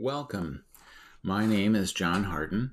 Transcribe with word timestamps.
Welcome. 0.00 0.62
My 1.24 1.44
name 1.44 1.74
is 1.74 1.92
John 1.92 2.22
Harden. 2.22 2.70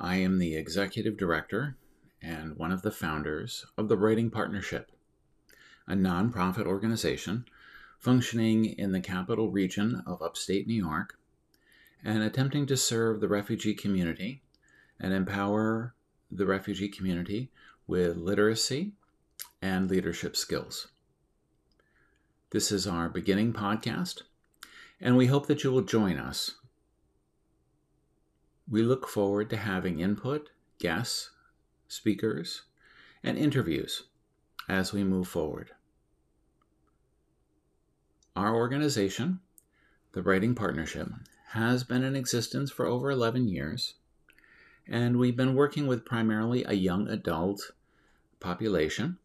I 0.00 0.16
am 0.16 0.38
the 0.38 0.56
Executive 0.56 1.18
Director 1.18 1.76
and 2.22 2.56
one 2.56 2.72
of 2.72 2.80
the 2.80 2.90
founders 2.90 3.66
of 3.76 3.90
the 3.90 3.96
Writing 3.98 4.30
Partnership, 4.30 4.90
a 5.86 5.92
nonprofit 5.92 6.64
organization 6.64 7.44
functioning 7.98 8.64
in 8.64 8.92
the 8.92 9.02
capital 9.02 9.50
region 9.50 10.02
of 10.06 10.22
upstate 10.22 10.66
New 10.66 10.72
York 10.72 11.18
and 12.02 12.22
attempting 12.22 12.64
to 12.68 12.76
serve 12.78 13.20
the 13.20 13.28
refugee 13.28 13.74
community 13.74 14.40
and 14.98 15.12
empower 15.12 15.94
the 16.30 16.46
refugee 16.46 16.88
community 16.88 17.50
with 17.86 18.16
literacy 18.16 18.92
and 19.60 19.90
leadership 19.90 20.34
skills. 20.34 20.88
This 22.48 22.72
is 22.72 22.86
our 22.86 23.10
beginning 23.10 23.52
podcast, 23.52 24.22
and 25.02 25.18
we 25.18 25.26
hope 25.26 25.48
that 25.48 25.64
you 25.64 25.70
will 25.70 25.82
join 25.82 26.16
us. 26.16 26.52
We 28.72 28.82
look 28.82 29.06
forward 29.06 29.50
to 29.50 29.58
having 29.58 30.00
input, 30.00 30.48
guests, 30.78 31.28
speakers, 31.88 32.62
and 33.22 33.36
interviews 33.36 34.04
as 34.66 34.94
we 34.94 35.04
move 35.04 35.28
forward. 35.28 35.72
Our 38.34 38.56
organization, 38.56 39.40
the 40.12 40.22
Writing 40.22 40.54
Partnership, 40.54 41.06
has 41.48 41.84
been 41.84 42.02
in 42.02 42.16
existence 42.16 42.70
for 42.70 42.86
over 42.86 43.10
11 43.10 43.46
years, 43.46 43.96
and 44.88 45.18
we've 45.18 45.36
been 45.36 45.54
working 45.54 45.86
with 45.86 46.06
primarily 46.06 46.64
a 46.64 46.72
young 46.72 47.08
adult 47.08 47.72
population, 48.40 49.18